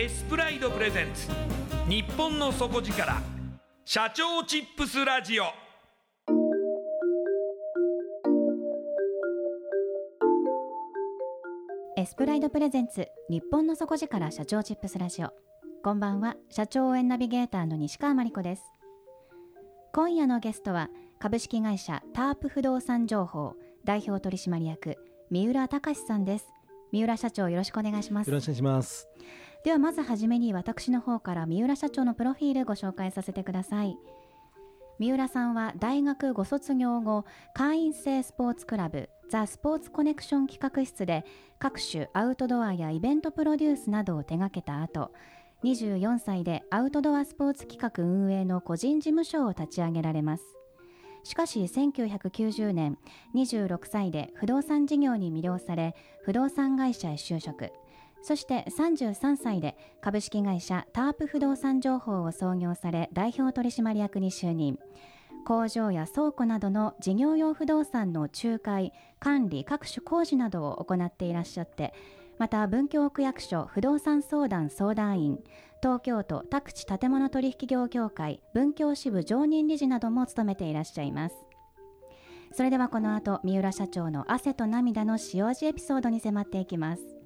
[0.00, 1.28] エスプライドプレゼンツ。
[1.86, 3.20] 日本の底力。
[3.84, 5.44] 社長チップスラジオ。
[11.98, 13.08] エスプライドプレゼンツ。
[13.28, 15.34] 日本の底力社長チップスラジオ。
[15.84, 16.36] こんばんは。
[16.48, 18.62] 社長応援ナビゲーターの西川真理子です。
[19.92, 23.52] 今夜のゲストは株式会社タープ不動産情報。
[23.84, 24.96] 代表取締役
[25.30, 26.46] 三浦隆さんです。
[26.90, 28.28] 三浦社長よろしくお願いします。
[28.30, 29.06] よろしくお願いします
[29.62, 33.98] ではまずはじめに私の方から三浦社長のプロフィールご紹介させてください。
[34.98, 41.24] 三浦さんは大学ご卒業後会員制スポーツクラブザ・スポーツコネクション企画室で
[41.58, 45.12] 各種アウトドアやイベントプロデュースなどを手掛けた後
[45.64, 50.44] 24歳でアウトドアスポーツ企画運営の個人事務所を立ち上げられます。
[51.22, 52.98] しかし1990年
[53.34, 55.94] 26歳で不動産事業に魅了され
[56.24, 57.72] 不動産会社へ就職。
[58.22, 64.78] そして33歳で株式会社タープ不動産情報を創業され代表取締役に就任。
[65.44, 71.94] 工場や倉庫などの事業用不動産の仲介管理各種工事などを行っていらっしゃって
[72.38, 75.38] また文京区役所不動産相談相談員
[75.82, 81.36] 東京都宅地建物取引業協会文京支部常任理事なども務めていらっしゃいます。
[82.52, 87.19] それではこの後三浦社長の汗と涙の塩味エピソードに迫っていきます。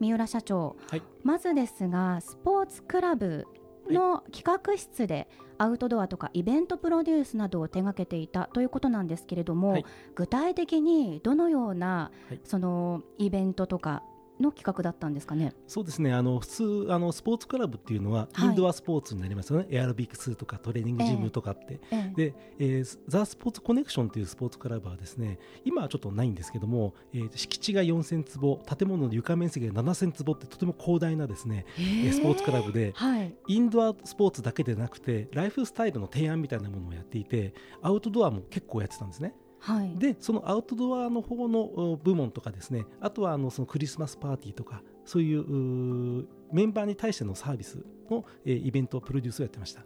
[0.00, 1.02] 三浦社長、はい。
[1.22, 3.46] まずですがスポーツクラブ
[3.88, 5.28] の企画室で
[5.58, 9.84] アウトドアとかイベントプロデュースなどを手掛けていたということなんですけれども、はい。
[10.14, 12.40] 具体的にどのような、はい。
[12.44, 14.02] そのイベントとか
[14.40, 15.54] の企画だったんですかね？
[15.66, 16.12] そうですね。
[16.12, 18.48] あの普通あのスポーツクラブっていうのははい。
[18.48, 22.14] インドアスポーツになりますよね、エアロビクスとかトレーニングジムとかって、ええ。
[22.16, 39.34] で、えーザ・スポーツコネクションというスポーツクラブはですね今はちょっとないんですけども、えー敷地が4000坪建物の床面積が7000坪ってとても広大なですね、えースポーツクラブではい、インドアスポーツだけでなくてライフスタイルの提案みたいなものをやっていてアウトドアも結構やってたんですね。
[39.60, 47.78] はい、でそのアウトドアの方のう部門とかですねあとはあのそのクリスマスパーティーとかそういううーメンバーに対してのサービス
[48.10, 49.84] の、えーイベントプロデュースをやってました。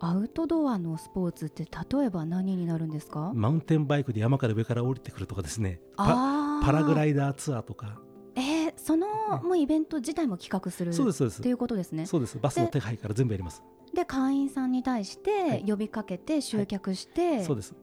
[0.00, 3.32] アウトドアのスポーツって例えば何になるんですか？
[3.34, 5.80] マウンテンバイクで山から上から降りてくるとかですね。
[5.96, 7.98] パラグライダーツアーとか。
[8.36, 9.08] えー、その
[9.42, 11.40] もうイベント自体も企画するそうですそうです。
[11.40, 12.06] っていうことですね。
[12.06, 12.38] そうです。
[12.38, 13.64] バスの手配から全部やります。
[13.92, 15.68] で会員さんに対しはてい。
[15.68, 17.74] 呼びかけて集客して、そうです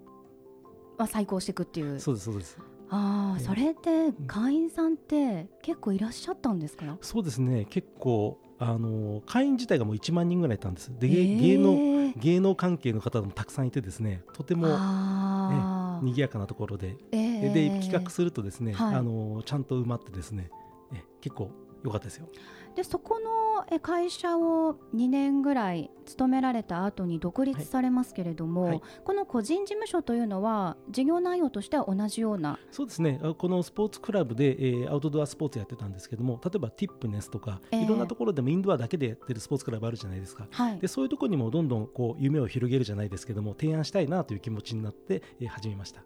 [0.98, 2.00] まあ、再興していくっていう。
[2.00, 2.58] そうですそうです。
[2.90, 3.46] ああええ。
[3.46, 6.98] それって会員さんって結構いらっしゃったんですか？
[7.02, 7.66] そうですね。
[7.70, 10.92] 結構あの会員自体がもう1万人ぐらいいたんです。
[11.00, 11.10] で、え。
[11.12, 14.24] ー芸能芸能関係の方もたくさんいてですね。
[14.34, 16.96] とてもあー賑やかなところで。
[17.12, 18.96] えーで企画するとですね、はい。
[18.96, 20.50] あのちゃんと埋まってですね。
[20.94, 21.52] え結構
[21.84, 22.28] 良かったですよ。
[22.76, 23.45] でそこのえ
[23.82, 28.82] 会社を2年ぐらい勤められた後に独立されますけれども、はい。
[29.04, 33.20] この個人事務所というのは事業内容としては同じような、そうですね。
[33.24, 40.48] あこのスポーツクラブで、えーアウトドアスポーツやってたんですけども例えばティップネスとか、えーいろんなところでもインドアだけでやってるスポーツクラブあるじゃないですか。
[40.52, 40.80] はい。
[40.80, 46.04] でそういうところにもどんどんこう夢を広げるじゃないですけども提案したいなという気持ちになって、えー始めました。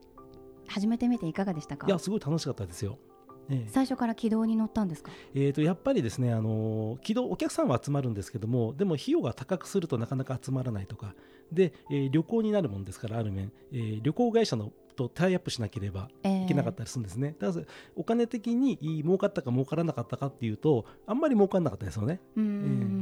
[0.67, 1.87] 始めてみていかがでしたか？
[1.87, 2.99] いやすごい楽しかったですよ、
[3.49, 3.69] ええ。
[3.69, 5.11] 最初から軌道に乗ったんですか？
[5.33, 11.13] えー、とやっぱりですね、あのー軌道お客さんは集まるんですけどもでも費用が高くするとなかなか集まらないとか
[11.51, 17.65] で、えー旅行になるもんですからある面、えー旅行会社のとタイアップしなければえいけなかったりするんですね、だから
[17.95, 22.19] お金的に儲かったか儲からなかったかっていうとあんまり儲からなかったですよね。
[22.35, 22.98] うーん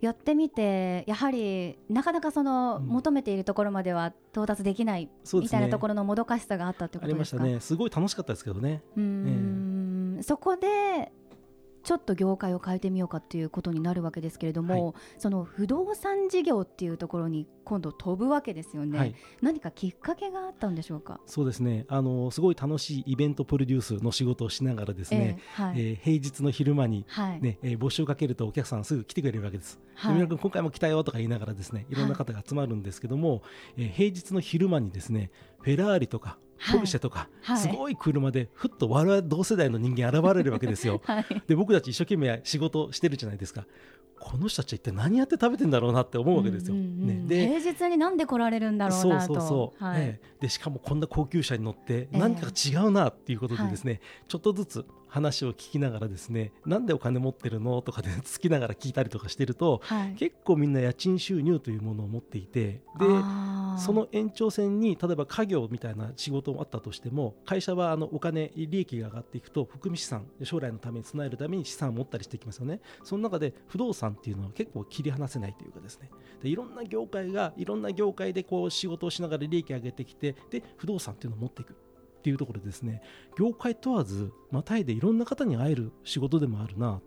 [0.00, 3.00] やってみてやはりなかなかその、うん。
[3.00, 7.60] 求めているところまでは到達できないみたいなところのもどかしさがあったってこありましたとですかね。
[7.60, 8.82] すごい楽しかったですけどね。
[8.96, 11.12] うーんそこで
[11.82, 19.14] ちょっと業界を変えてみようかっていうことになるわけですけれども、その不動産事業っていうところに今度飛ぶわけですよね、はい。
[19.40, 21.20] 何かきっかけがあったんでしょうか？
[21.26, 21.86] そうですね。
[21.88, 29.80] あのすごい楽しいイベントプロデュースの仕事をしながらですね、ええはい、えー平日の昼間にはい、ねえー募集をかけるとお客さんすぐ来てくれるわけです。
[29.94, 30.14] はい。
[30.16, 33.42] 君今回も来たよとか言いながらですねいろんな方が集まるんですけども、
[33.76, 35.30] えー平日の昼間にですね
[35.60, 37.58] フェラーリとかはいポルシェとか、はい。
[37.58, 41.00] すごい車でふっと我々同世代の人間現れるわけですよ。
[41.06, 41.26] はい。
[41.46, 43.66] で僕たち一生懸命仕事してるじゃないですか。
[44.18, 46.74] この人たちは一体何やって食べてんだろうなって思うわけですよ。
[46.74, 49.34] うんうんうんね、で平日になんで来られるんだろうそうなと。
[49.34, 50.02] そうそう、はい。
[50.02, 57.82] ええでしかもこんな高級車に乗ってえ何かが違うなっていうことでですね、ちょっとずつ話を聞きながらですねなんでお金持ってるの？
[57.82, 62.80] とかで 好きながら聞いたりとかしてるとはい、結構みんな家賃収入というものを持っていてで
[63.78, 72.80] その延長線に例えば家業みたいな仕事もあったとしても会社はあのお金利益が上がっていくと含み資産将来のために備えるために資産を持ったりしていきますよね。
[73.02, 76.10] その中で不動産っていうのは結構切り離せないというかですね。
[76.42, 81.74] でいろんな業界がいろんな業界でこう仕事をしながら利益を上げてきてで不動産っていうのを持っていく
[82.20, 83.02] っていうところでですね。
[83.38, 87.02] 業界問わずまたいでいろんな方に会える仕事でもあるなっ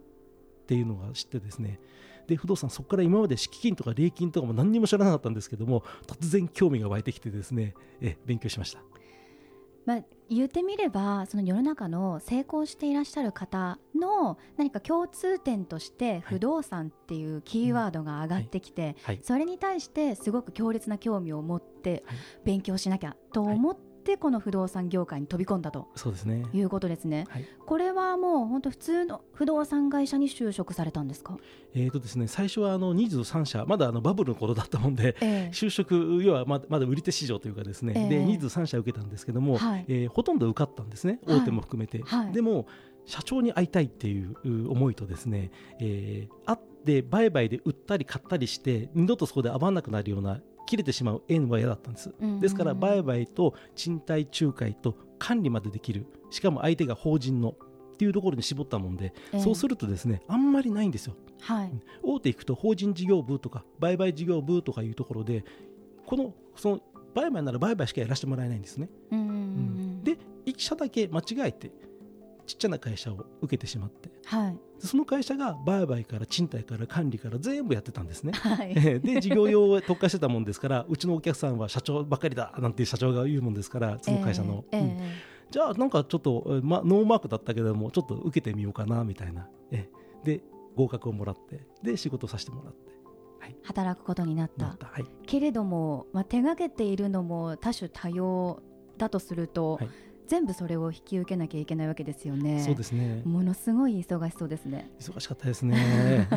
[0.65, 1.80] ていうのが知ってですね。
[2.27, 8.81] で不動産そこから今まで敷金とか礼金とかも何にも知らなかったんですけども突然興味が湧いてきてですねえ勉強しました。
[9.86, 19.19] まあ、言ってみればその世の中の成功していらっしゃる方の何か共通点として不動産っていうキーワードが上がってきて、はい。
[19.21, 22.18] それに対してすごく強烈な興味を持ってはい。
[22.45, 26.46] 勉強しなきゃと思ってこの不動産業界に飛び込んだとそうですね。
[26.54, 27.26] いうことですね。
[27.30, 27.46] はい。
[27.66, 31.38] これはもう本当普通の不動産会社に就職されたんですか、
[31.74, 35.52] えーとですね最初はあの23社まだあのバブルの頃だったもんでええ。
[35.56, 38.10] 就職要はままだ売り手市場というかですね、ええ。
[38.10, 39.86] で23社受けたんですけども、はい。
[39.88, 41.40] えーほとんど受かったんですねはい。
[41.40, 42.32] 大手も含めて、はい。
[42.34, 42.68] でも
[43.06, 50.42] 社長に会いたいっていうう思いとですね、えー会って売買で売ったり買ったりして二度とそこで会わなくなるような
[50.74, 52.40] 切れてしまう縁は嫌だったんです、うんうんうん。
[52.40, 56.08] ですから売買と賃貸仲介と管理までできる。
[56.31, 59.40] しかも相手が法人のっていうところに絞ったもんで、ええ。
[59.40, 61.16] そうするとですねあんまりないんですよ。
[61.42, 61.72] はい。
[62.02, 65.45] 大手行くと法人事業部とか売買事業部とかいうところで
[66.07, 66.80] このその
[67.14, 71.71] 売買なら売買しかやらせてもらえないんですね、うんうんうんで1社だけ間違えて
[72.45, 74.09] ちっちゃな会社を受けてしまって。
[74.26, 74.59] はい。
[74.81, 78.33] でその会社が売買から賃貸から管理から全部やってたんですね。
[78.33, 78.73] はい。
[78.73, 84.97] で事業用を特化してたもんですからうちのお客さんは社長ばかりだなんて社長が言うもんですからその会社の、うんええ。
[85.00, 89.88] えじゃあなんかちょっと、えーま、ノーマークだったけどもちょっと受けてみようかなみたいな、え
[90.23, 90.42] で
[90.76, 92.92] 合格をもらってで仕事させてもらって。
[93.47, 94.68] え働くことになった。
[94.68, 94.88] なった。
[94.88, 95.06] はい。
[95.28, 98.64] けれども、まあ、手がけているのも多種多様
[98.97, 99.90] だとすると、はい
[100.27, 102.61] 全部それを引き受けなきゃいけないわけですよね。
[102.63, 104.89] そうですねものすごい忙しそうですね。
[104.99, 106.27] 忙しかったですね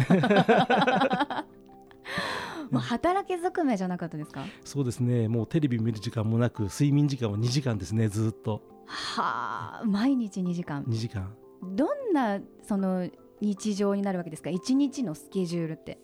[2.71, 4.45] もう働きずくめじゃなかったですか？
[4.65, 10.85] そうですねもうテレビ見る時間もなく睡眠時間は2時間ですねずっとはあ、毎日2時間。
[10.85, 11.35] 2時間
[11.75, 13.09] どんなその
[13.41, 14.51] 日常になるわけですか？
[14.51, 15.99] 一日のスケジュールって。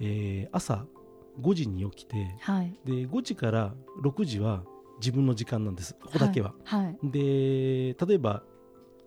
[0.00, 0.86] えー朝
[1.40, 2.78] 5時に起きてはい。
[2.86, 4.64] で5時から6時は
[4.98, 5.94] 自分の時間なんです。
[5.94, 6.84] ここだけは、はい。
[6.86, 6.98] はい。
[7.10, 8.42] で例えば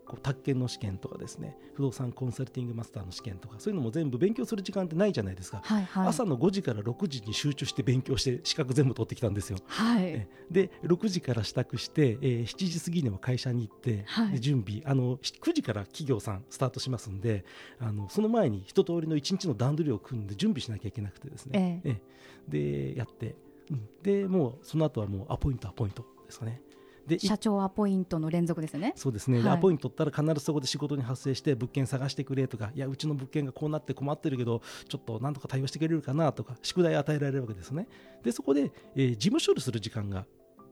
[0.09, 1.55] こう宅建の試験とかですね。
[1.75, 5.85] 不動産コンサルティングマスターの試験とかそういうのも全部勉強する時間ってないじゃないですか、はい。
[5.85, 6.07] はい。
[6.07, 9.59] 朝の5時から6時に集中して勉強して資格全部取ってきたんですよ。
[9.67, 10.05] はい。
[10.05, 10.27] え。
[10.49, 14.31] で6時から支度して、えー7時過ぎには会社に行って、はい。
[14.31, 14.81] で準備。
[14.85, 17.45] あの9時から企業さんスタートしますんで
[17.79, 21.91] あのその前に一通りの1日の段取りを組んで準備しなきゃいけなくてですね、ええ。
[21.91, 22.01] え
[22.49, 22.93] え。
[22.93, 23.35] でやって、
[23.71, 23.89] うん。
[24.03, 26.61] でもうその後はもうアポイントアポイントですかね。
[27.07, 28.93] でい社長アポイントの連続ですよね。
[28.95, 29.57] そうですね、ではい。
[29.57, 37.87] アポイント取ったら必ずそこで仕事に発生して物件探してくれとかいやうちの物件がこうなって困ってるけどちょっとなんとか対応してくれるかなとか宿題与えられるわけですよね。
[38.23, 40.25] でそこで、えー事務処理する時間が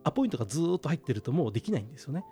[0.08, 2.24] アポイントがずーっと入ってるともうできないんですよね。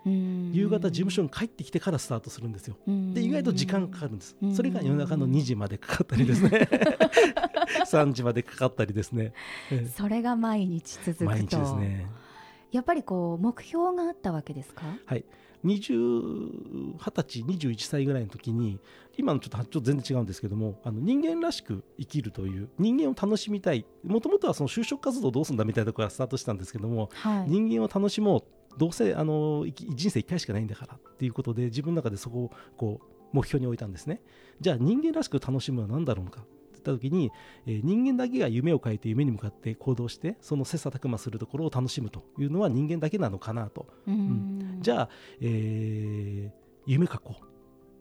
[0.54, 2.78] 夕方事務所に帰ってきてからスタートするんですよ。
[3.14, 4.38] で意外と時間かかるんです。
[4.42, 4.56] うん。
[4.56, 6.50] それが夜中の2時までかかったりですね。
[7.86, 9.34] 3時までかかったりですね、
[9.72, 11.26] えーそれが毎日続くと。
[11.26, 12.08] 毎日ですね
[12.76, 14.84] やっぱりこう目標があったわけですか？
[15.06, 15.26] はい、
[15.64, 18.80] 20 20歳、21歳ぐらいの時に
[19.18, 27.50] 今のちょっとちょっと全然違うんですけどもあの人間らしく生きるという人間を楽しみたいもともとはその就職活動どうするんだみたいなところからスタートしたんですけどもはい。
[27.50, 28.44] 人間を楽しもう
[28.78, 29.66] どうせあの
[29.96, 34.22] 人生1回しかないんだからっていうことで自分の中でそこをこう目標に置いたんですね
[34.60, 36.44] じゃあ人間らしく楽しむのは何だろうか
[36.92, 37.32] った時に、
[37.66, 43.88] えー人間だけが夢を変えて夢に向かって行動してその切磋琢磨するところを楽しむというのは人間だけなのかなと。
[44.08, 44.78] うん。
[44.82, 45.10] じゃあ、
[45.42, 47.46] えー夢書こうって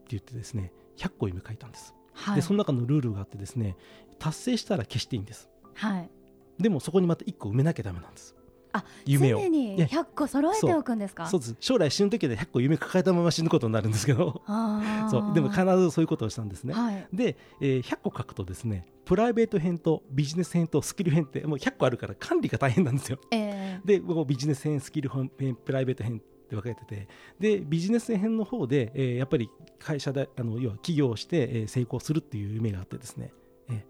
[0.08, 2.36] 言ってですね100個夢書いたんです、はい。
[2.36, 3.76] でその中のルールがあってですね
[4.18, 5.48] 達成したら消していいんです。
[5.74, 6.10] はい。
[6.58, 8.36] でもそこにまた1個埋めなきゃダメなんです
[8.74, 9.38] あ夢を。
[9.40, 11.26] 常にいや100個揃えておくんですか？
[11.26, 11.56] そうです。
[11.60, 14.42] 将来死ぬ時で100個夢抱えたまま死ぬことになるんですけど。
[15.10, 15.34] そう。
[15.34, 17.08] でも必ずそういうことをしたんですね、はい。
[17.12, 23.18] で、えー100個書くとですねプライベート編とビジネス編とスキル編ってもう100個あるから管理が大変なんですよ。
[23.30, 25.30] えーでビジネス編スキル編
[25.64, 27.08] プライベート編って分かれてて。
[27.38, 33.32] でビジネス編の方で、えーやっぱり会社であの要は起業して、えー成功するっていう夢があってですね、
[33.68, 33.84] え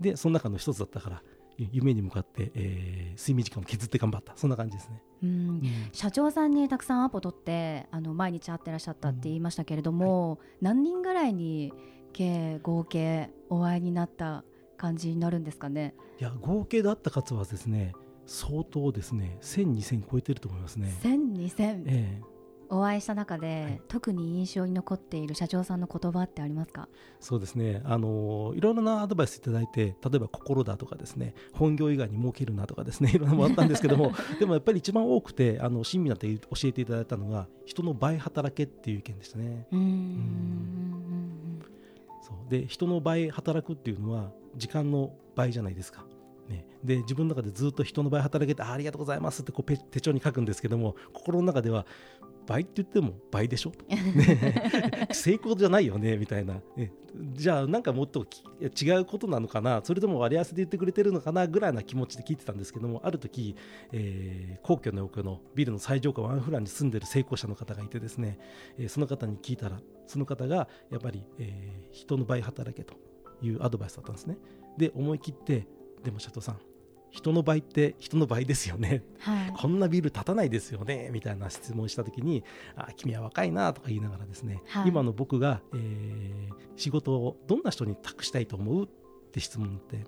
[0.00, 0.02] ー。
[0.02, 1.29] でその中の一つだったからゆ
[1.72, 4.32] 夢に向かって、えー睡眠時間を削って頑張った。
[4.36, 5.28] そんな感じですね、うん。
[5.28, 5.62] うん。
[5.92, 11.72] 社長さんにたくさんアポ取ってあの毎日会ってらっしゃったって言いましたけれども、何人ぐらいに
[12.12, 14.44] 計合計お会いになった
[14.76, 15.94] 感じになるんですかね？
[16.18, 17.92] いや合計であった数はですね
[18.26, 20.96] 相当ですね1000、2000超えてると思いますね。
[21.02, 21.82] 千二千。
[21.86, 22.39] ええ
[22.70, 26.88] お会いした中で、はい特に印象に残っている社長さんの言葉ってありますか？
[27.18, 39.66] そうですね、あのいろいろなアドバイスいただいて、例えば心だとかですね、本業以外に儲けるなとかですね、 いろんなものあったんですけども、 でもやっぱり一番多くて、あの親身になって教えていただいたのが、人の倍働けっていう意見でしたね。
[39.72, 41.62] うーん
[42.22, 46.04] そうで人の倍働くっていうのは時間の倍じゃないですか。
[46.48, 51.86] ね、で自分の中でずっと人の倍働けてあありがとうございますってこうペ手帳に書くんですけども心の中では
[52.46, 56.92] 倍って言っても倍でしょ、 ね、成功じゃないよねみたいな、ね。
[57.32, 58.42] じゃあなんかもっとき
[58.82, 59.80] 違うことなのかな？
[59.84, 63.56] それとも割り合わせで言ってくれてるのかなぐらいな気持ちで聞いてたんですけどもある時、
[63.92, 68.38] えー皇居の奥のビルの最上階ワンフランに住んでる成功者の方がいてですね、
[68.78, 72.94] えーその方に聞いたらその方がやっぱり、えー人の倍働けと
[73.42, 74.38] いうアドバイスだったんですね。
[74.76, 75.66] で思い切って
[76.04, 76.58] でも社長さん
[77.10, 79.02] 人の倍って人の倍ですよね。
[79.18, 79.52] はい。
[79.56, 81.10] こんなビル建たないですよね。
[81.12, 82.44] みたいな質問した時に
[82.76, 84.88] あ君は若いなとか言いながらですね、はい。
[84.88, 88.88] 今の僕が、えー仕事をどんな人に託したいと思うっ
[89.32, 90.04] て質問って。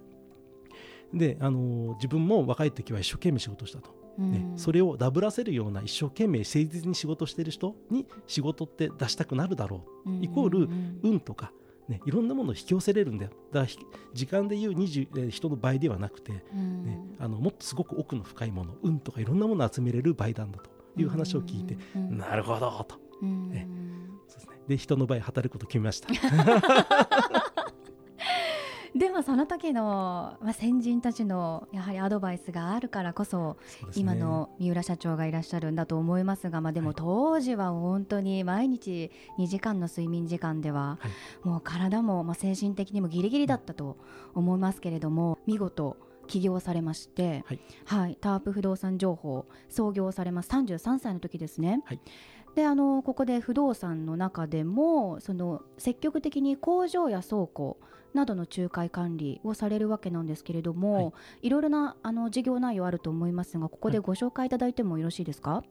[1.13, 4.59] で、あのー自分も若い時は一生懸命仕事したと、ねうん。
[4.59, 10.25] それをダブらせるような一生懸命誠実に仕事してる人に仕事って出したくなるだろう。
[10.25, 11.01] イコールうん。
[11.03, 11.53] 運とか、
[11.93, 13.31] ね、いろんなものを引き寄せれるんだよ。
[13.31, 13.79] だからひ
[14.15, 16.85] 時間でいう20えー人の倍ではなくて、うん。
[16.85, 20.71] ね、あのもっとすごく奥の深いもの運とかいろんなものを集めれる倍なんだと
[21.01, 22.99] いう話を聞いて、なるほどと。
[23.21, 23.51] うん。
[23.51, 23.69] ね
[24.27, 26.09] そうです、ね、で人の倍働くことを決めました。
[26.11, 26.19] で
[29.13, 33.89] もその時の、まあ、先人たちのやはりアドバイスがあるからこそね。
[33.95, 36.97] 今の三浦社長がいらっしゃるんだと思いますが、まあ、でもはい。
[36.97, 41.09] 当時は本当に毎日2時間の睡眠時間ではは
[41.45, 41.47] い。
[41.47, 43.97] もう体もまあ精神的にもギリギリだったと
[44.35, 47.61] 思いますけれども見事起業されまして、はい。
[47.85, 50.51] はい、タープ不動産情報創業されます。
[50.51, 51.83] 33歳の時ですね。
[51.85, 52.01] はい
[52.55, 57.79] であのここで不動産の中でもその積極的に工場や倉庫
[58.15, 61.47] などの仲介管理をされるわけなんですけれども、はい。
[61.47, 65.65] い、ろいろなあの事業内容あると思いますがここでご紹介いただいてもよろしいですか、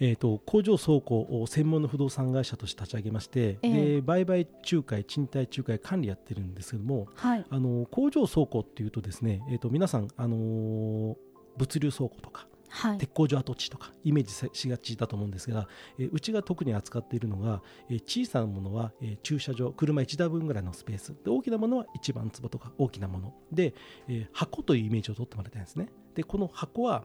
[0.00, 3.68] えー、と工場倉庫を専門の不動産会社として立ち上げまして、ええ。
[3.96, 7.44] で売買仲介賃貸仲介管理やってるんですけどもはい。
[7.48, 11.16] あの工場倉庫っていうとですね、えー、と皆さん、あのー
[11.56, 12.98] 物流倉庫とかはい。
[12.98, 21.14] 鉄工所跡地とかイメージさしがちだと思うんですが、えーうちが特に扱っているのが、えー小さなものは、えー駐車場車1台分ぐらいのスペース。
[21.24, 23.34] で大きなものは1番坪とか大きなもの。
[23.52, 23.74] で、
[24.08, 25.88] えー箱というイメージを取ってもらいたいんですね。
[26.14, 27.04] でこの箱は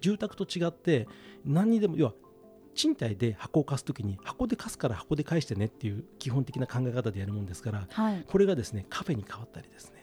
[0.00, 1.08] 住宅と違って
[1.44, 2.14] 何にでも要は
[2.74, 8.24] 賃貸で箱を貸すときに箱で貸すから箱で返してねっていう基本的な考え方でやるもんですからはい。
[8.26, 9.97] これがですねカフェに変わったりですね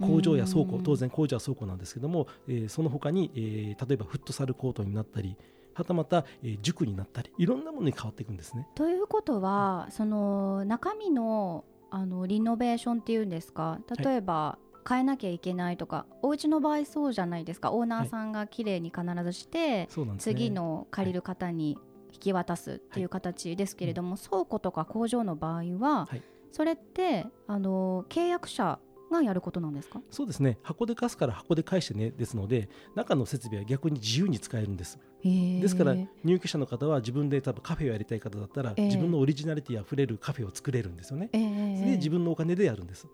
[0.00, 0.82] 工場や倉庫うん。
[0.82, 5.36] 当然工場は倉庫なんですけども、えーその他に、えー例えばフットサルコートになったり
[5.74, 8.66] はたまた、えー塾になったりいろんなものに変わっていくんですね。
[8.74, 13.80] ということはその中身のあのリノベーションっていうんですか？
[13.98, 17.72] 例えば、変えなきゃいけないとかお家の場合そうじゃないですか。
[17.72, 20.34] オーナーさんが綺麗に必ずして、そうなんですね。
[20.34, 21.76] 次の借りる方に
[22.12, 26.22] 引き渡すっていう形ですけれども、倉庫とか工場の場合は、はい。
[26.52, 28.78] それってあの契約者
[29.10, 30.00] がやることなんですか？
[30.10, 30.58] そうですね。
[30.62, 32.10] 箱で貸すから箱で返してね。
[32.10, 34.98] ですので中の設備は逆に自由に使えるんです。
[35.22, 38.86] ですから入居者の方は自分で多分カフェをやりたい方だったら、ええ。
[38.86, 43.06] 自分のオリジナリティあふれるカフェを作れるんですよね、で自分のお金でやるんです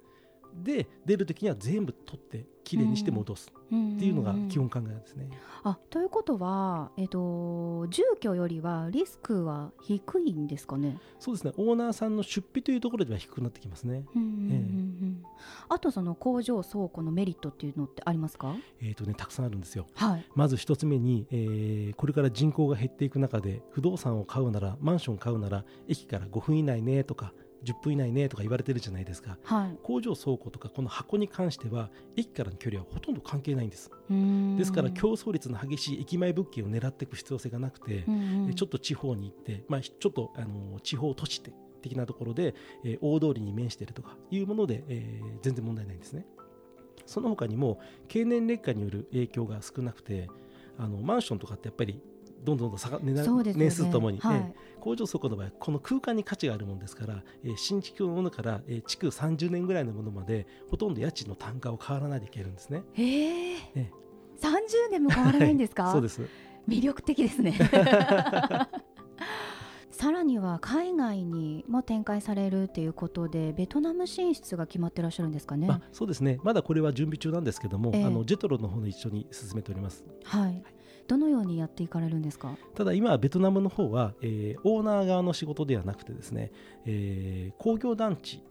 [0.62, 3.52] で出る時には全部取ってきれいにして戻す。
[3.66, 5.28] っていうのが基本考えですね、
[5.64, 10.98] あということは、えっと、住居よりはリスクは低いんですかね？
[11.18, 11.52] そうですね。
[11.56, 14.04] オーナーさんの出費というところでは低くなってきますね。
[15.68, 18.54] あとその工場倉庫のメリットっていうのってありますか？
[18.80, 19.86] えーとねたくさんあるんですよ。
[19.94, 20.24] はい。
[20.36, 27.32] まず一つ目に、えーこれから人口が減っていく中で不動産を買うならマンション買うなら駅から5分以内ねとか
[27.64, 29.38] 10分以内ねとか言われてるじゃないですか。
[29.42, 29.78] はい。
[29.82, 33.90] 工場倉庫とかこの箱に関しては駅からの距離はほとんど関係ないんです。
[34.58, 38.50] ですから競争率の激しい駅前物件を狙っていく必要性がなくて、うんうん。
[38.50, 46.26] えちょっと地方に行って、まあ、ちょっとあの地方都市的なところで、えー大通りに面しているとかいうもので、えー全然問題ないんですね。
[47.06, 50.28] その他にも経年劣化による影響が少なくて
[50.76, 52.00] あのマンションとかってやっぱり
[52.46, 53.52] どんどんどん下が値段ね。
[53.54, 54.36] 年数とともに、はい。
[54.36, 62.84] えー工場倉庫の場合この空間に価値があるものですから、えー新築のものから、えー築30年ぐらいのものまでほとんど家賃の単価を変わらないでいけるんですね。
[62.92, 63.56] へえ。
[63.74, 63.90] え
[64.40, 66.20] 30年も変わらないんですか、そうです。
[66.68, 67.58] 魅力的ですね。
[69.90, 75.68] さらには海外にも展開されるっていうことでベトナム進出が決まってらっしゃるんですかね？
[75.70, 76.38] あそうですね。
[76.42, 78.04] まだこれは準備中なんですけども、ええ。
[78.04, 80.04] あのジェトロの方で一緒に進めております。
[80.24, 80.62] はい
[81.06, 82.56] どのようにやっていかれるんですか？
[82.74, 86.50] ただ今ベトナムの方は、えーオーナー側の仕事ではなくてですね、
[86.84, 88.42] えー工業団地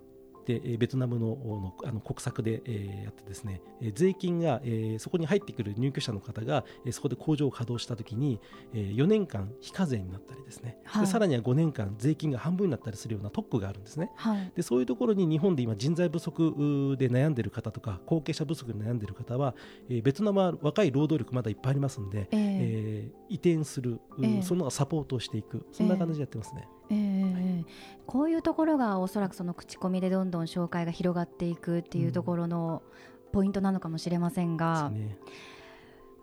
[0.45, 8.39] でえーベトナムののあの国策で、えーやってですねえー税金が、えーそこに入ってくる入居者の方が、えーそこで工場を稼働したときに、
[8.73, 11.05] えー4年間非課税になったりですね、はい。
[11.05, 14.11] でさらには5年間税金が半分になったりするような特区があるんですね。
[14.15, 14.51] はい。
[14.55, 19.55] でそういうところに日本で今人材不足で悩んでいる方とか後継者不足で悩んでいる方は、
[19.89, 22.27] えーベトナムは若い労働力まだいっぱいありますんで、ええ。
[22.31, 24.41] えー移転する、うええ。
[24.43, 25.65] そのサポートをしていく。
[25.71, 26.67] そんな感じでやってますね。
[26.67, 27.63] ええ
[28.05, 32.83] こういうところがおそらくその口コミでどんどん紹介が広がっていくっていうところの
[33.31, 35.17] ポイントなのかもしれませんが、ですね。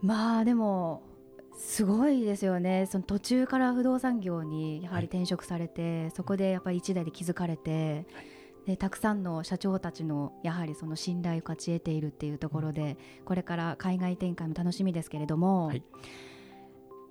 [0.01, 1.03] まあでも
[1.57, 2.87] すごいですよね。
[2.87, 8.07] その途中から不動産業にやはり転職されて、そこでやっぱり一代で気づかれて、
[8.67, 15.83] でたくさんの社長たちのやはりその信頼を勝ち得ているっていうところで、これから海外展開も楽しみですけれども、はい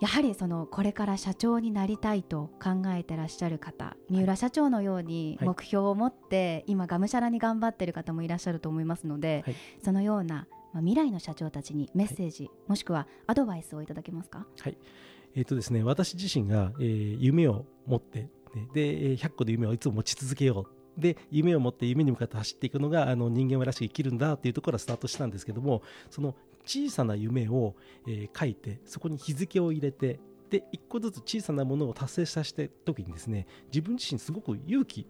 [0.02, 5.48] やはりそのこれから社長になりたいと考えてらっしゃる方三浦社長のようにはい。
[5.48, 9.56] 目標を持って、今がむしゃらに頑張ってる方もいらっしゃると思いますので、はい。
[9.84, 14.48] そのような、まあ、未来の社長たちにメッセージ、もしくはアドバイスをいただけますか？
[15.36, 18.30] えーとですね、私自身が、えー夢を持って、ね
[18.74, 20.66] でえー100個で夢をいつも持ち続けよ
[20.98, 21.02] う。
[21.02, 27.76] で夢を持って夢に向かって走っていくのがあの人間らしく生きるんだっていうところからスタートしたんですけどもその小さな夢を、
[28.08, 30.20] えー書いてそこに日付を入れて
[30.50, 35.08] で一個ずつ小さなものを達成させた時にですね自分自身すごく勇気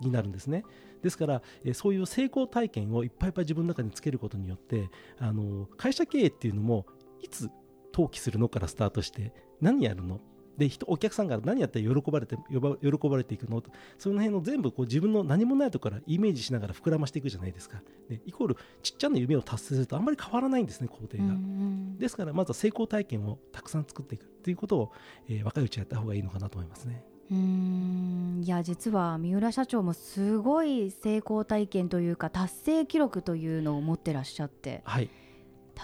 [0.00, 0.64] になるんですね。
[1.02, 4.88] ですから、えーそういう成功体験をいっぱいいっぱい自分の中につけることによって
[5.18, 6.86] あの会社経営っていうのも
[7.20, 7.50] いつ
[7.92, 10.20] 登記するのからスタートして何やるの
[10.62, 13.60] で人お客さんから何やったら喜ばれて喜ば喜ばれていくの？
[13.60, 17.82] とその辺の全部こう自分の何もないところからイメージしながら膨らましていくじゃないですか。
[18.08, 21.34] でイコールちっちゃな夢を達成するとあんまり変わらないんですね工程が、
[21.98, 24.26] ですからまずは成功体験をたくさん作っていく。
[24.26, 24.92] っていうことを、
[25.28, 27.04] えー若いうちやった方がいいのかなと思いますね。
[27.30, 28.42] うーん。
[28.44, 34.82] いや実は三浦社長もすごい成功体験というか達成記録というのを持ってらっしゃって。
[34.84, 35.10] はい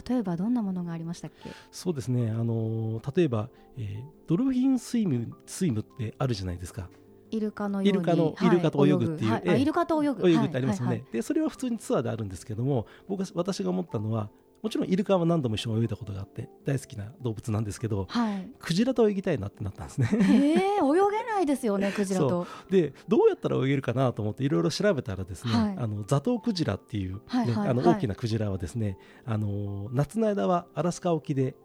[0.08, 1.50] 例えばどんなものがありましたっけ？
[1.70, 6.88] そうですね、あのー例えば、えードルフィンスイムスイムってあるじゃないですか。
[7.30, 8.48] イルカのイルカのはい。
[8.48, 9.56] イルカと泳ぐっていうええはい。
[9.56, 10.28] あイルカと泳ぐ。
[10.28, 11.12] 泳ぐってありますよね、はいはい。
[11.12, 14.30] でそれは普通にツアーであるんですけども僕が私が思ったのは
[14.62, 20.08] もちろんイルカは何度も一緒に泳いだことがあって大好きな動物なんですけどはい、はいクジラと泳ぎたいなってなったんですね。
[20.12, 22.46] えー、泳げないですよね クジラと。
[22.68, 25.76] でどうやったら泳げるかなと思っていろいろ調べたらですね、はい。
[25.78, 27.68] あのザトウクジラっていう、ねはいはいはい。
[27.70, 31.56] あの大きなクジラはですね、あの夏の間はアラスカ沖で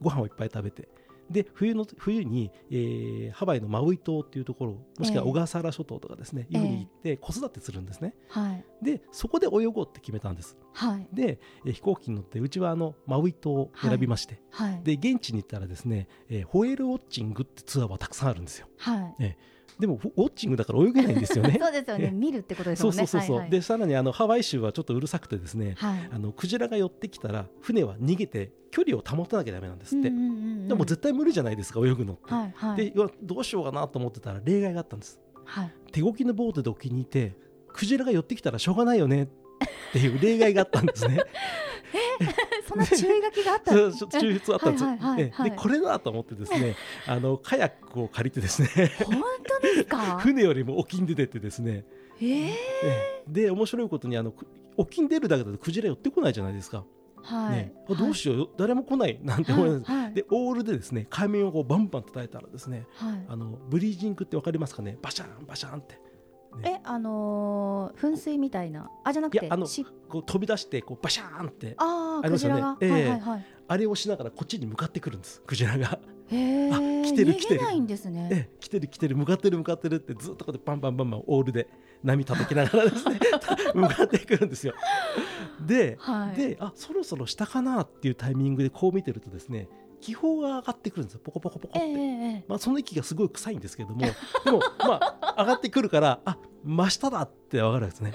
[0.00, 0.88] ご飯をいっぱい食べて
[1.30, 5.30] で冬の冬に、えーハワイのマウイ島っていうところもしくはええ。
[5.30, 8.14] 小笠原諸島とかですね、いうふうに行って子育てするんですね。
[8.28, 8.64] はい。
[8.82, 10.56] でそこで泳ごうって決めたんです。
[10.72, 11.06] はい。
[11.12, 14.80] で、えー飛行機に乗ってうちはあのマウイ島を選びまして、はい。
[14.82, 18.66] で現地に行ったらですね、えーホエールウォッチングってツアーはたくさんあるんですよ。
[18.78, 19.36] はい
[19.80, 21.56] でもウォッチングだから泳げないんですよね。
[21.60, 22.08] そうですよね。
[22.08, 22.92] え見るってことですね。
[22.92, 23.50] そうそうそう、はいはい。
[23.50, 26.10] でさらにあのハワイ州はちょっとうるさくてですねはい。
[26.12, 30.30] あのクジラが寄ってきたら船は逃げて距離を保たなきゃダメなんですって、うんうんうんう
[30.64, 30.68] ん。
[30.68, 32.90] でも絶対無理じゃないですか泳ぐのって、はいはい。
[32.92, 35.20] でどうしようかなと思ってたら例外があったんです。
[35.44, 35.72] はい。
[35.92, 37.34] 手動きのボートで沖にいて
[37.72, 41.20] クジラが寄ってきたらしょうがないよねっていう例外があったんですね
[42.68, 45.50] そんな注意書きがあったそうちょっと抽出あったんです、はいはいはいえはい。
[45.50, 48.68] でこれだと思ってですね あのカヤックを借りてですね
[49.04, 50.18] 本当ですか？
[50.22, 51.84] 船よりも沖に出てってですね、
[52.20, 52.48] えー。
[52.48, 52.54] え
[52.84, 56.84] えで面白いことにあのく沖に出るだけだとクジラ寄ってこないじゃないですか、
[57.22, 60.14] はいね、あどうしようよ、誰も来ないなんて思います、はいはい。
[60.14, 63.26] でオールでですね海面をこうバンバン叩いたらですねはい。
[63.28, 64.96] あのブリージングってわかりますかね？
[65.02, 66.00] バシャンバシャンって
[66.62, 68.90] えあのー噴水みたいな。
[69.04, 71.74] あじゃなくてあのしこう飛び出してこうバシャーンって。
[71.78, 72.76] あーありますよね。
[72.78, 73.08] クジラが、ええ。
[73.08, 73.46] はいはいはい。
[73.68, 75.42] あれをしながらこっちに向かってくるんです。
[75.46, 77.62] クジラが、へえあ来てる来てる。
[77.62, 78.28] ないんですね。
[78.32, 79.16] ええ来てる来てる。
[79.16, 81.68] 向かってる向かってるってずっとこうやってバンバンバンバンオールで
[82.02, 83.20] 波叩きながらですね。
[83.74, 84.74] 向かってくるんですよ。
[85.64, 86.36] で、はい。
[86.36, 89.68] であそろそろ下かなっていうタイミングでこう見てるとですね
[90.00, 91.20] 気泡が上がってくるんですよ。
[91.22, 94.00] ポコポコポコって、ええええまあ、その息がすごい臭いんですけども。
[94.00, 98.12] でも まあ上がってくるからあ真下だって分かるわけですね。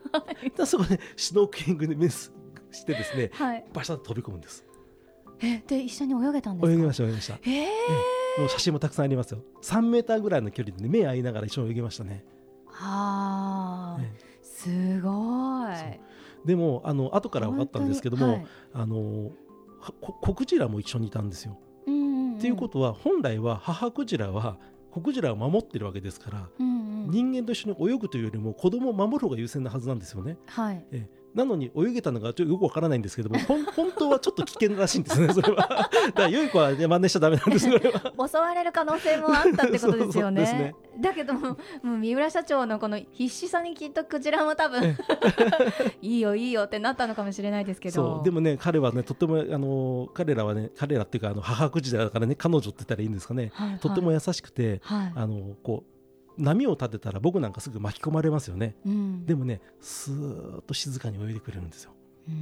[0.56, 2.32] でそこでシュノーケリングでメス
[2.70, 3.64] してですねはい。
[3.72, 4.64] バシャッと飛び込むんです。
[5.40, 6.72] えで一緒に泳げたんですか？
[6.72, 7.34] 泳ぎました泳ぎました。
[7.44, 7.66] ええ。
[8.40, 9.42] もう写真もたくさんありますよ。
[9.62, 12.24] 3メーターぐらいの距離で、ね、目合いながら一緒に泳ぎましたね。
[12.66, 15.72] はあ、えすごい。
[16.44, 18.46] でもあの後から分かったんですけども、はい。
[18.72, 19.30] あの
[19.92, 21.58] 子クジラも一緒にいたんですよ。
[21.86, 24.58] うんうんうんっていうことは本来は母クジラは
[24.90, 30.38] 子クジラを守ってるわけですから、うんうん人間と一緒に泳ぐというよりも子供を守る方が優先なはずなんですよね。
[30.46, 33.38] はいええなのに泳げたのがちょっとよくわからないんですけども
[33.74, 35.56] 本当はちょっと危険らしいんですねそれは。
[35.56, 38.28] だから良い子は、ね、真似しちゃダメなんです それは。
[38.28, 40.46] 襲われる可能性もあったってことですよね。
[40.46, 40.74] そ うそうですね。
[41.00, 44.96] だけどももう三浦社長のこの必死さにきっとクジラも多分
[46.00, 47.94] いいよいいよってなったのかもしれないですけど。
[47.94, 48.24] そう。
[48.24, 53.78] でもね彼はねとってもあの彼らはね彼らっていうかあの母クジラだからね彼女って言ったらいいんですかね、はいはい。
[53.80, 55.12] とっても優しくて、はい。
[55.16, 55.93] あのこう
[56.38, 58.74] 波を立てたら僕なんかすぐ巻き込まれますよね。
[58.84, 59.26] うん。
[59.26, 61.92] でもねスーッと静かに泳いでくれるんですよ、
[62.28, 62.36] ううん。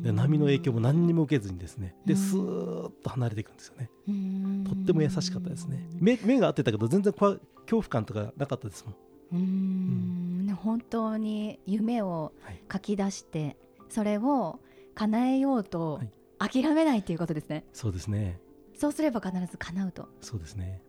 [0.00, 1.94] んで波の影響も何にも受けずにですね。
[2.00, 2.06] うん。
[2.06, 3.90] でスーッと離れていくんですよね。
[4.08, 4.64] うん。
[4.64, 5.86] とっても優しかったですね。
[6.00, 8.94] 目目が合ってたけど全然怖い恐怖感とかなかったですもん。
[9.32, 10.46] うーん。
[10.46, 12.60] ね本当に夢をはい。
[12.72, 13.56] 書き出して
[13.88, 14.60] それを
[14.94, 16.10] 叶えようとはい。
[16.38, 18.40] 諦めないということですね、そうですね。
[18.74, 20.08] そうすれば必ず叶うと。
[20.22, 20.80] そうですね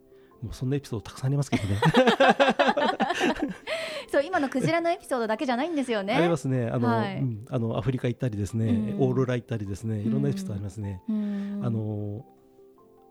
[0.42, 1.80] もうそんなエピソードたくさんありますけどね。
[4.12, 6.16] そう今のクジラのエピソードだけじゃないんですよね。
[6.16, 6.68] ありますね。
[6.68, 7.20] あの、はい。
[7.20, 7.46] うん。
[7.50, 9.02] あのアフリカ行ったりですね、うん。
[9.02, 11.12] オーロラ行ったりですねいろんなエピソードありますね、あ
[11.70, 12.26] の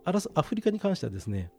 [0.04, 1.50] アラスアフリカに関してはですね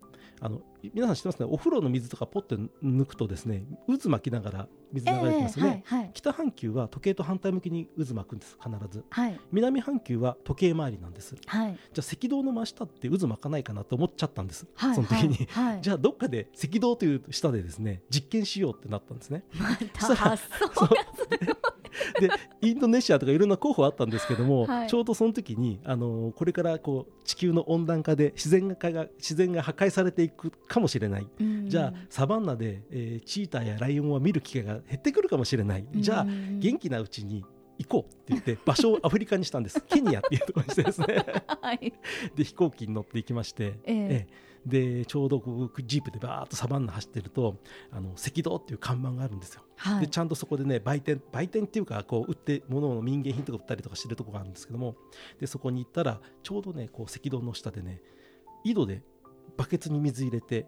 [0.44, 1.46] あの皆さん知ってますね？
[1.52, 9.06] お風呂の水とかポッて抜くとですね渦巻きながら水流れてきますよね、ええはいはい北半球は時計と反対向きに渦巻くんです必ず。
[9.10, 9.40] はい。
[9.52, 11.36] 南半球は時計回りなんです。
[11.36, 11.72] じはい。
[11.72, 15.82] ゃあ赤道の真下って渦巻かないかなと思っちゃったんです、はいその時に、はいはい。
[15.82, 19.44] じゃあどっかで赤道という下でですね実験しようってなったんですね。
[19.54, 20.90] また発想そう
[22.20, 22.30] で
[22.62, 24.88] インドネシアとかいろんな候補あったんですけども、はい。
[24.88, 31.70] ちょうどその時に、あのこれからこう地球の温暖化で自然がが自然が破壊されていくかもしれない、うん。
[31.70, 37.44] じゃあサバンナで、えーチーターやライオンは見る機会が減ってくるかもしれない、じゃあうん元気なうちに
[37.78, 39.82] 行こうって言って 場所をアフリカにしたんです。
[39.88, 41.26] ケニアっていうところにしてですね。
[41.62, 41.94] はい。
[42.36, 47.58] で飛行機に乗って行きまして、ええでちょうどこうジープでバーッとサバンナ走ってると
[47.92, 49.64] あの赤道っていう看板があるんですよ。
[49.76, 54.96] はいでちゃんとそこでね売店売店っていうかこう売って物の民芸品とか売ったりとかしてるとこがあるんですけども
[55.40, 58.02] でそこに行ったらちょうどねこう赤道の下でね
[58.64, 59.02] 井戸で
[59.58, 60.68] バケツに水入れて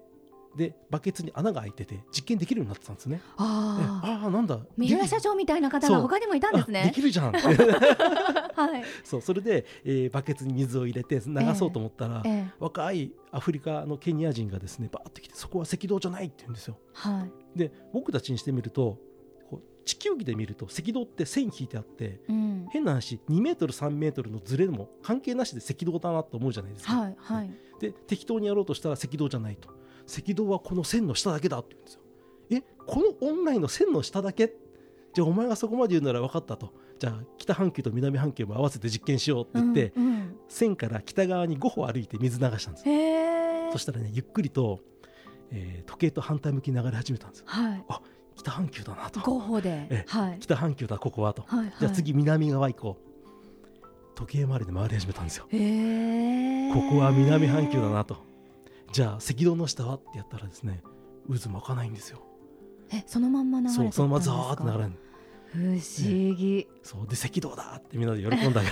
[0.55, 3.21] でバケツに穴が開いてて実験できるようになってたんですね。
[3.23, 4.59] えああなんだ。
[4.77, 7.31] 三浦社長みたいな方が他にもいたんですあでねきるじゃん。
[7.33, 8.83] はい。
[9.03, 12.53] そうそれで、えーバケツに水を入れて流そうと思ったら、ええ。
[12.59, 16.77] 若いアフリカのケニア人がですねバーッと来てそこは赤道じゃないって言うんですよ。
[16.93, 17.57] はい。
[17.57, 18.99] で僕たちにしてみると
[19.85, 22.67] 地球儀で見ると赤道って線引いてあってうん。
[22.71, 27.51] 変な話2メートル3メートルのズレも関係なしで赤道だなと思うじゃないですか、はいはい。
[27.79, 29.69] で適当にやろうとしたら赤道じゃないと
[30.07, 32.01] 赤道はこの線の下だけだって言うんですよ。
[32.51, 34.53] えこのオンラインの線の下だけ？
[35.13, 36.73] じゃあお前がそこまで言うなら分かったと。
[36.99, 40.35] じゃあ北半球と南半球も合わせて実験しようって言って、うんうん。
[40.47, 42.83] 線から北側に5歩歩いて水流したんです
[43.71, 44.79] そしたらねゆっくりと、
[45.51, 47.45] えー時計と反対向きに流れ始めたんですよ。
[47.47, 47.83] はい。
[48.35, 49.19] 北半球だなと。
[49.19, 49.69] 合法で。
[49.69, 50.37] ええはい。
[50.39, 51.73] 北半球だここはと、はいはい。
[51.79, 53.13] じゃあ次南側行こう。
[54.15, 55.47] 時計回りで回り始めたんですよ。
[55.49, 55.57] へ
[56.69, 58.17] えここは南半球だなと
[58.93, 60.84] じゃあ赤道の下はってやったらですね
[61.27, 62.21] 渦巻かないんですよ。
[62.91, 64.91] えそのまんま流れてそうそのままザーッと流れる。
[65.47, 68.65] 不思議、そうで赤道だってみんなで喜んだい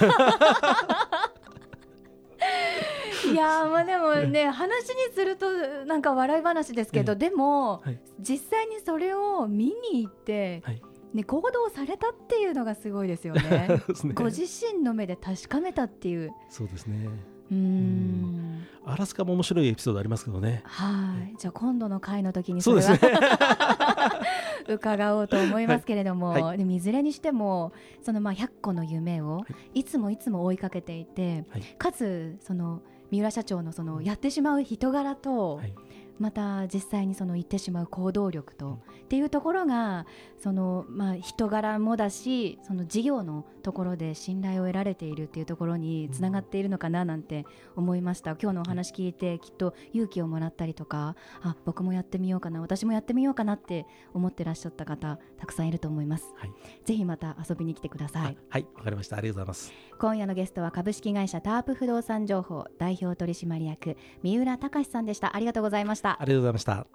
[3.35, 7.99] やーまあでもね話にするとなんか笑い話ですけど、えでも、はい。
[8.19, 10.81] 実際にそれを見に行って、はい。
[11.13, 13.81] ね、行動されたっていうのがすごいですよね。
[14.03, 14.13] ね。
[14.13, 16.31] ご自身の目で確かめたっていう。
[16.49, 17.09] そうですね。
[17.51, 18.50] うーん
[18.85, 21.35] アラスカも面白いエピソードありますけどねはい。
[21.37, 23.11] じゃあ今度の回の時にそそうれですね。
[23.17, 24.21] は
[24.67, 26.41] 伺おうと思いますけれども、はい。
[26.43, 29.43] はでもいずれにしてもそのまあ100個の夢を
[29.73, 29.83] い。
[29.83, 31.61] つもいつも追いかけていて、はい。
[31.77, 35.73] かつその三浦社長のそのやってしまう人柄と、はい
[36.21, 40.05] また実際にその言ってしまう行動力と、っていうところが
[40.39, 48.37] その、まあ、人柄もだしその事業のところで信頼を得られているっていうところにつながっているのかななんて思いました。
[48.41, 56.51] 今日のお話聞いてきっと勇気をもらったりとかあ僕もやってみようかな私もやってみようかなって思ってらっしゃった方たくさんいると思います、はい。
[56.85, 58.37] ぜひまた遊びに来てください。
[58.37, 59.17] あはいわかりました。
[59.17, 59.73] ありがとうございます。
[59.99, 65.35] 今夜のゲストは株式会社タープ不動産情報代表取締役三浦隆さんでした。
[65.35, 66.21] ありがとうございました。
[66.21, 66.85] ありがとうございました。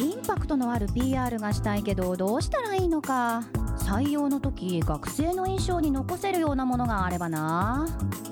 [0.00, 3.42] インパクトのある PR がしたいけどどうしたらいいのか。
[3.76, 7.86] 採用の時学生の印象に残せるようなものがあればな。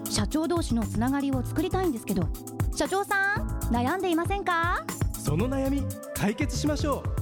[0.09, 2.27] 社長同士のつながりを作りたいんですけど。
[2.75, 4.87] 社長さん悩んでいませんか？
[5.13, 5.83] その悩み
[6.15, 7.22] 解決しましょう